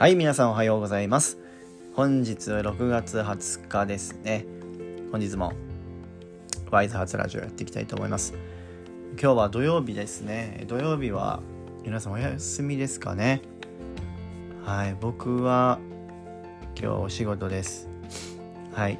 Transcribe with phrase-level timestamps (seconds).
[0.00, 1.36] はい皆さんおはようございます。
[1.92, 4.46] 本日6月20日ですね。
[5.12, 5.52] 本日も
[6.70, 8.32] ワイズ初ラジオやっていきたいと思います。
[9.20, 10.64] 今日は土曜日ですね。
[10.68, 11.42] 土曜日は
[11.84, 13.42] 皆さんお休みですかね。
[14.64, 15.78] はい僕は
[16.80, 17.86] 今日お仕事です。
[18.72, 18.98] はい。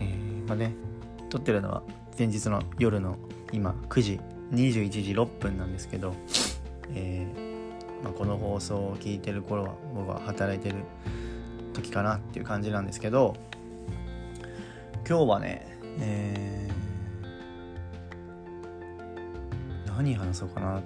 [0.00, 0.74] えー、まあね
[1.28, 1.82] 撮ってるのは
[2.18, 3.18] 前日の夜の
[3.52, 4.20] 今9時
[4.54, 6.14] 21時6分なんですけど
[6.94, 7.45] えー
[8.06, 10.76] まあ、この放送を聞いてる頃は僕は働いてる
[11.74, 13.34] 時かなっていう感じなんですけど
[15.08, 20.82] 今日はね、えー、何話そうかな。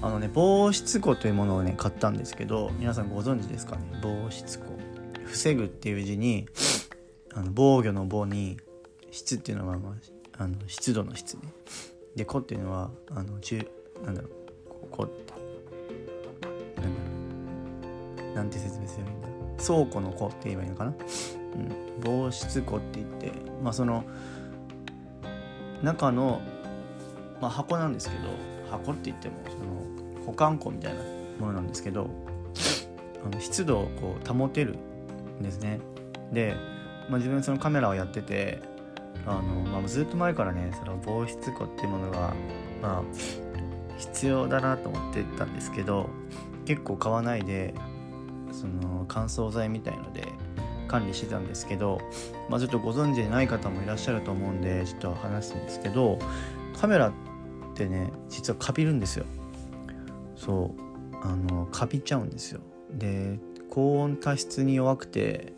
[0.00, 3.82] あのね防湿庫というものをね買ったんですけど皆さんご存知ですかね？
[4.00, 4.66] 防湿庫
[5.24, 6.46] 防ぐっていう字に
[7.34, 8.58] あの防御の防に
[9.10, 9.96] 湿っていうのは、ま
[10.36, 11.42] あ、の湿度の湿ね。
[12.14, 13.68] で子っていうのはあの中
[14.04, 14.32] なんだろう
[18.38, 19.28] なんて説明すればいいんだ。
[19.62, 20.96] 倉庫の庫って言えばいいのかな、うん、
[22.00, 24.04] 防湿庫って言ってまあその
[25.82, 26.40] 中の、
[27.40, 28.28] まあ、箱なんですけど
[28.70, 31.00] 箱って言ってもその保管庫みたいな
[31.40, 32.08] ものなんですけど
[33.24, 34.76] あの湿度をこう保てる
[35.40, 35.80] んですね。
[36.32, 36.54] で、
[37.08, 38.60] まあ、自分そのカメラをやってて
[39.26, 42.34] あの、まあ、ずっと前からねその防湿庫っていうものが、
[42.80, 43.02] まあ、
[43.96, 46.08] 必要だなと思ってたんですけど
[46.64, 47.74] 結構買わないで
[48.52, 50.26] その乾燥剤みたいので
[50.88, 52.00] 管理してたんですけど、
[52.48, 56.18] まあ、ちょっとご存知でない方もいらっしゃると思うんでちょっと話すんですけど
[56.78, 57.12] カメラっ
[57.74, 59.26] てね実はカビるんですよ。
[60.36, 60.88] そう。
[61.22, 62.60] あのカビちゃうんですよ。
[62.90, 63.38] で
[63.70, 65.52] 高温多湿に弱くて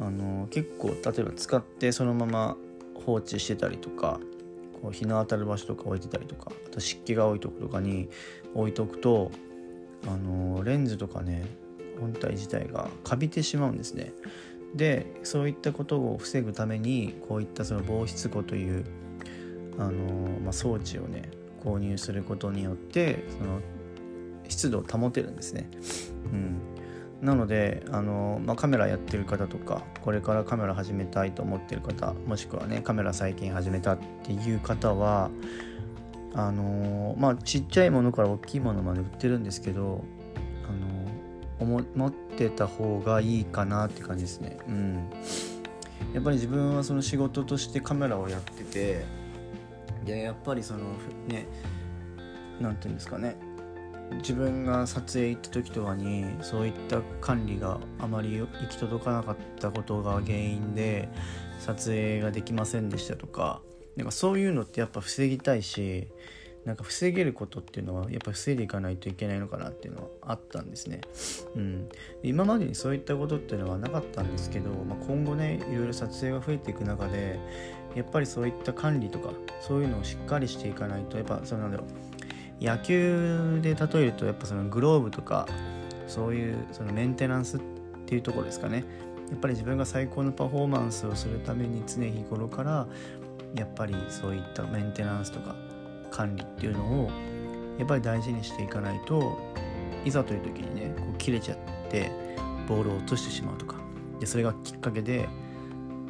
[0.00, 2.56] あの結構例えば使ってそのまま
[3.06, 4.20] 放置してたりとか
[4.80, 8.08] こう日の当たる場所とか置いてたりとかあと湿気が多いとことかに
[8.54, 9.30] 置いとくと
[10.06, 11.44] あのレンズとかね
[12.00, 14.12] 本体自体がカビてしまうんですね
[14.74, 18.84] でそういったことを防ぐためにこういったその防湿庫という
[19.78, 19.92] あの、
[20.44, 21.30] まあ、装置をね
[21.62, 23.60] 購入することによってその
[24.48, 25.70] 湿度を保てるんですね。
[26.32, 26.60] うん、
[27.22, 35.30] なのであの、まあ、カメラやってる方とかこれからカメラ始めたいと思ってる方もしくはねカメラ最近始めたっていう方は
[36.34, 40.04] あのまあちっちゃいものから大きいものまで売ってるんですけど
[41.60, 44.58] あの持ってた方がいいかなって感じですね。
[44.68, 45.10] うん。
[46.14, 49.04] やっぱり自分はその仕事としてカメラをやってて
[50.04, 50.80] でやっぱりその
[51.28, 51.46] ね
[52.60, 53.36] 何て言うんですかね。
[54.18, 61.08] 自分が撮影行った時とかにそういった管理があまり行き届かなかったことが原因で
[61.60, 63.60] 撮影ができませんでしたとか
[63.96, 66.08] なんかそういうのってやっぱ防ぎたいし
[66.64, 71.00] なんか防げることっていうのはやっぱ防いでいかないといけないのかなっていうのはあったんですね。
[71.56, 71.88] うん、
[72.22, 77.40] 今までにそういったことっていうのはなかったんですけど、まあ、今後ねいろいろ撮影が増えていく中で
[77.94, 85.48] やっぱりそういった管理とかそういうのをしっかりしていかないとやっぱそうなんだろう野球で例えるとやっぱそのグローブとか
[86.06, 87.60] そういうそのメンテナンスっ
[88.06, 88.84] ていうところですかね
[89.30, 92.86] やっぱり自分が最高のパフォーマンスをするために常日頃から
[93.54, 95.54] やっぱりそういったメンテナンスとか
[96.20, 97.10] 管理っていうのを
[97.78, 99.38] やっぱり大事にしていかないと
[100.04, 101.58] いざという時にねこう切れちゃっ
[101.90, 102.10] て
[102.68, 103.76] ボールを落としてしまうとか。
[104.20, 105.30] でそれがきっかけで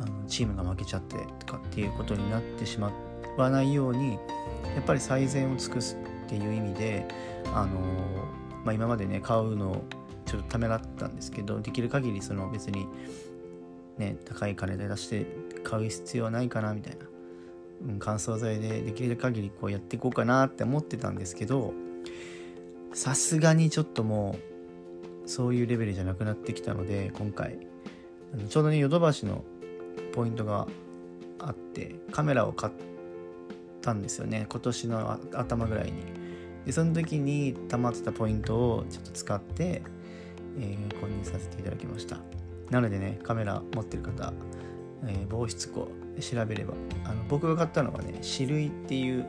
[0.00, 2.90] あのチームが負けちゃってとかっていうことになってしま
[3.38, 5.96] わないようにやっぱり最善を尽くす
[6.26, 7.06] っていう意味で
[7.54, 7.78] あの、
[8.64, 9.84] まあ、今までね買うのを
[10.26, 12.88] ちょっとためらったんですけどできる限りその別に
[13.98, 15.26] ね高い金で出して
[15.62, 17.11] 買う必要はないかなみたいな。
[17.98, 21.72] 乾燥剤でできる限りこうやっていこうかなって思ってたんですけど
[22.92, 24.36] さすがにちょっとも
[25.24, 27.58] うそういうレベルじゃなくなってきたので今回。
[28.48, 29.44] ちょうどねヨドバシの
[30.14, 30.66] ポイントが
[31.38, 32.72] あってカメラを買っ
[33.82, 34.46] たんですよね。
[34.48, 36.04] 今年の頭ぐらいに。
[36.64, 39.82] でその時に溜まってたポイントをちょっと使って、
[40.58, 42.18] えー、購入させていただきました。
[42.70, 44.32] なのでねカメラ持ってる方
[45.04, 45.88] えー、防湿庫
[46.20, 46.74] 調べれば。
[47.04, 49.26] あの僕が買ったのはね種類っていう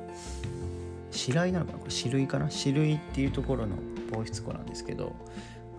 [1.12, 1.80] 白井なのかな？
[1.80, 2.50] これ種類かな？
[2.50, 3.76] 種類っていうところの
[4.12, 5.16] 防湿庫なんですけど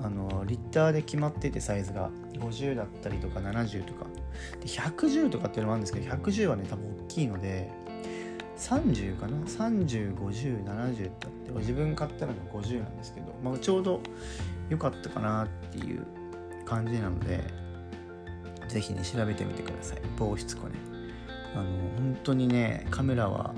[0.01, 2.11] あのリッターで決まっててサイズが。
[2.35, 4.07] 50だったりとか70とか。
[4.61, 7.71] で110とかっていうのもあるんですけど110はね多分大きいので
[8.59, 11.53] 30かな？305070だって。
[11.59, 14.01] 自分買ったのが50なんですけど、まあ、ちょうど
[14.69, 16.05] 良かったかなっていう
[16.65, 17.45] 感じなので
[18.69, 19.99] ぜひね調べてみてください。
[20.19, 20.75] 防湿庫ね。
[21.55, 21.65] あの
[21.97, 23.55] 本当にねカメラは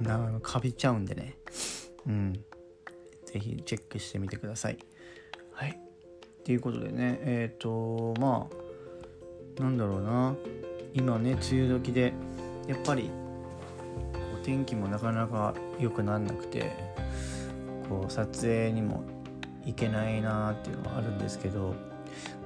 [0.00, 1.36] なかびちゃうんでね
[2.06, 2.32] うん
[3.26, 4.78] 是非チェックしてみてください。
[5.52, 5.78] はい。
[6.44, 8.48] ということでねえっ、ー、とま
[9.58, 10.34] あなんだろうな
[10.94, 12.12] 今ね梅雨時で
[12.66, 13.10] やっぱりこ
[14.40, 16.72] う天気もなかなか良くなんなくて
[17.88, 19.04] こう撮影にも
[19.64, 21.74] 行けないなっていうのはあるんですけど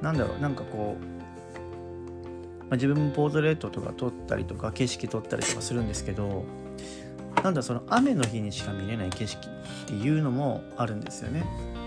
[0.03, 1.26] なんだろうなんかこう、
[2.69, 6.45] まあ、自分もポートレートとか撮ったりとか景色撮ったりとかするんですけど
[7.43, 11.45] なんだその雨の日にしか見れない景色っていうのもあるんですよね。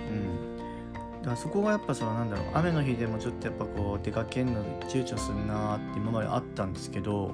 [0.10, 7.34] うん、だからそこがやっぱそのなんだろう雨の日でもちょっとやっぱこう出かけるので躊躇するなって今まであったんですけど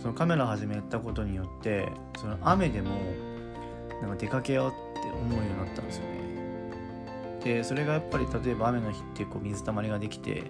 [0.00, 2.90] そのカメラ始めたことによってその雨でも
[4.00, 6.18] なんか出かけようって思うようになったんですよね。
[7.44, 10.44] でそれがやっぱり例えば雨の日ってこう水たまりができて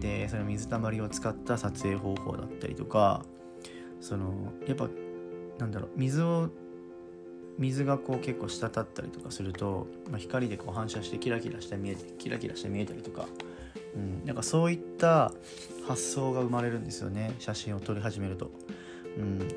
[0.00, 3.22] でその水たまりを使った撮影方法だったりとか
[4.00, 4.88] そのやっぱ
[5.58, 6.50] なんだろう水を
[7.58, 13.26] 水がこう結構滴ったりとかすると、まあ、光でこう反射してキラキラして見えてキラキラして見えたりとか、
[13.94, 15.32] うん、なんかそういった
[15.86, 18.50] 発想が生まれるんですよね写真を撮り始めると、
[19.16, 19.48] うん、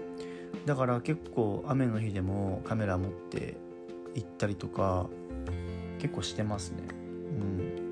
[0.65, 3.57] だから結構雨の日でもカメラ持って
[4.13, 5.07] 行ったりとか
[5.99, 6.83] 結構してますね。
[7.39, 7.86] うん、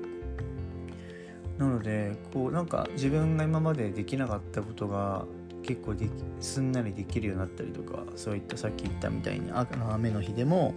[1.58, 5.24] なのでこうなんか自分が今までできなかったことが
[5.62, 6.10] 結構でき
[6.40, 10.74] すんなりできるようになったりとかそういったさっき言ったみたいに雨の日でも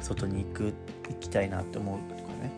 [0.00, 0.74] 外に行く
[1.08, 2.52] 行きたいなって思うとかね。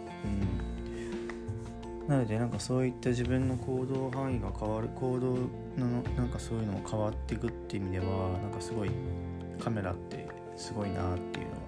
[2.02, 5.34] うん、なのでなんかそういった自分の行動範囲が変わる行動
[5.76, 8.90] のなんかそういうのも変わっていくっていう意味ではなんかすごい
[9.60, 11.58] カメラってすごいなっていうのは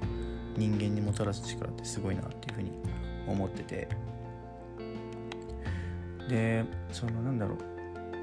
[0.56, 2.72] 人間にもたらす力ってすごいなっていうふうに
[3.26, 3.88] 思ってて
[6.30, 7.56] でそのなんだろ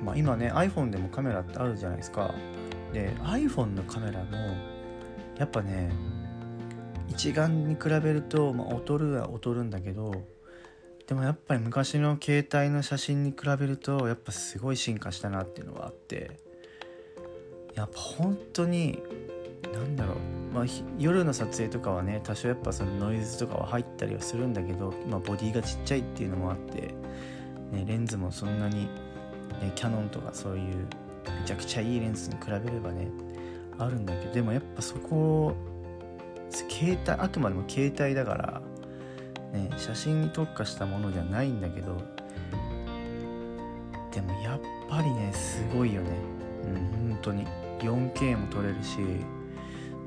[0.01, 2.33] う、まあ、今ね iPhone でもカメラってあるじゃないですか。
[2.93, 4.37] で iPhone のカメラも
[5.37, 5.91] やっぱね
[7.09, 10.13] 一眼に比べると、まあ、劣るは劣るんだけど
[11.05, 16.39] でもやっぱり昔の携帯の写真に比べるとやっぱすごい進化したなっていうのはあって
[17.75, 19.03] やっぱ本当に
[19.73, 20.17] なんだろう。
[20.53, 20.65] まあ、
[20.97, 26.95] 夜の撮影とかはね多少やっぱそのノイズとかは入ったりはするんだけど、まあ、ボディがちっちゃいっていうのもあって、
[27.71, 28.85] ね、レンズもそんなに、
[29.61, 30.75] ね、キャノンとかそういう
[31.41, 33.09] めちゃくちゃいいレンズに比べればね
[33.77, 35.55] あるんだけどでもやっぱそこ
[36.49, 38.61] 携帯あくまでも携帯だから、
[39.51, 41.97] ね、写真に特化したものじゃないんだけど
[44.11, 44.59] でもやっ
[44.89, 46.09] ぱりねすごいよね。
[46.63, 47.67] うん本当に。
[47.79, 48.97] 4K も撮れるし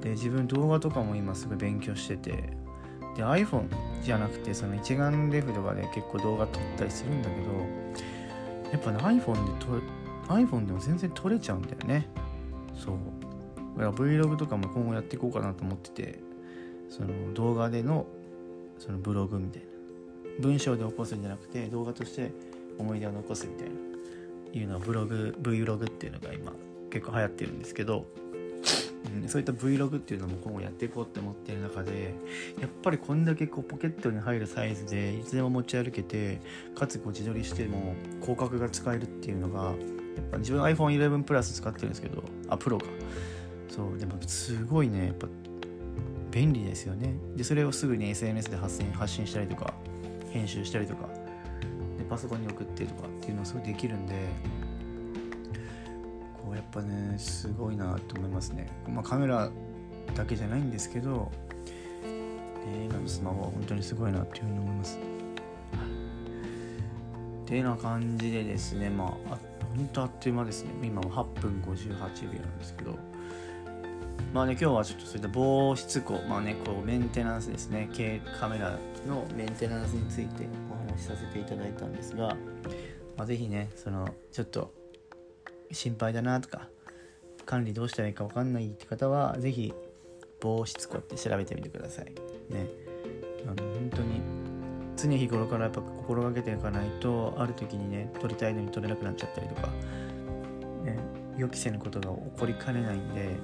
[0.00, 2.50] で自分動画とかも今すぐ勉強してて
[3.20, 3.68] で iPhone
[4.02, 12.08] じゃなくてその一眼レフとかで結構動画撮ったりするんだけどやっぱね iPhone で撮 iPhone でも全然撮れちゃうんだよね。
[12.74, 12.96] そう。
[13.76, 16.20] だから Vlog とかも今後やっていこうかなと思ってて
[16.88, 18.06] その動画での
[18.78, 19.68] そのブログみたいな。
[20.40, 22.30] 文章で起こすんじゃなくて動画として
[22.78, 23.74] 思い出を残すみたいな。
[24.52, 26.52] いうのはブログ Vlog っていうのが今
[26.90, 28.06] 結構流行ってるんですけど
[29.22, 32.14] うん、そういった Vlog っていうのも今後やっていこうって思ってる中で
[32.60, 36.40] やっぱりこんだけこうポケットに入るサイズでいつでも持ち歩けて
[36.74, 39.74] かつこう自撮りしても広角が使えるっていうのがやっ
[40.32, 42.86] ぱ自分 iPhone11 プラス使ってるんですけどあプロか。
[43.68, 45.28] そうでもすごいねやっぱ
[46.30, 47.14] 便利ですよね。
[47.36, 49.72] でそれをすぐに SNS で発信発信したりとか
[50.30, 51.08] 編集したりとか
[51.98, 54.14] でパソコンに送ってとかっていうのをすごいできるんで
[56.44, 59.50] こうやっぱねすごいなと思いますね、まあ、カメラ
[60.14, 61.30] だけじゃないんですけど、
[62.02, 64.98] え今のスマホは本当にすごいなっていうふうに思います。
[67.46, 69.38] てな感じでですねまあ
[69.76, 70.70] 本当あっという間ですね。
[70.82, 72.98] 今は8分58秒なんですけど。
[74.32, 77.88] まあね今日はちょっとそういった防湿庫まあねこうメンテナンスですね。
[78.38, 82.36] カメラのメンテナンスについてお話しさせていただいたんですが、
[83.16, 84.72] まあ、是非ねそのちょっと
[85.72, 86.68] 心配だなとか
[87.46, 89.72] 管理どうしたらいいか分かんないって方は是非
[90.40, 92.06] 防湿庫って調べてみてください。
[92.48, 92.66] ね。
[93.46, 94.20] あの本当に
[94.96, 99.68] 常日頃からやっぱ心がけていかないとある時にね撮りたいのに撮れなくなっちゃったりとか、
[100.84, 100.98] ね、
[101.36, 103.38] 予期せぬことが起こりかねないんで、ね、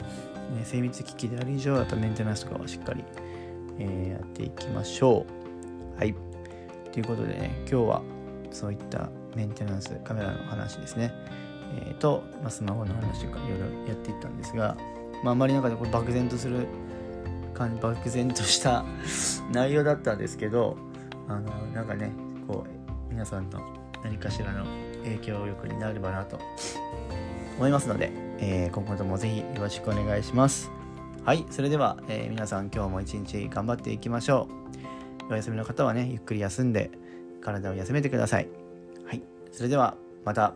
[0.65, 3.05] 精密機器である以上やっぱメンテナンスとかはしっかり、
[3.79, 5.25] えー、やっていきましょ
[5.97, 5.99] う。
[5.99, 6.15] はい。
[6.93, 8.03] ということでね今日は
[8.51, 11.13] そういったメンテナンスカメラの話ですね。
[11.75, 14.77] えー、と、まあ、スマホの話とかいろいろやっていったんですが、
[15.23, 16.67] まあ、あまり中でこれ漠然とする
[17.55, 18.85] 感じ漠然とした
[19.53, 20.77] 内容だったんですけど
[21.29, 22.13] あのなんかね
[22.47, 23.61] こう皆さんの
[24.05, 24.65] 何かしらの
[25.05, 26.39] 影響力になればなと
[27.57, 30.71] 思いますので、えー、今後ともぜひよろしくお願いします。
[31.25, 34.49] はいそれでは、えー、皆さん今日も一日頑張っていきましょ
[35.29, 35.33] う。
[35.33, 36.91] お休みの方はねゆっくり休んで
[37.41, 38.49] 体を休めてください。
[39.07, 40.55] はいそれではまた。